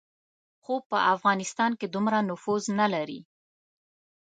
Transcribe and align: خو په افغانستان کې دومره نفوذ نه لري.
خو 0.63 0.73
په 0.89 0.97
افغانستان 1.13 1.71
کې 1.79 1.87
دومره 1.95 2.17
نفوذ 2.29 2.63
نه 2.79 2.87
لري. 2.93 3.19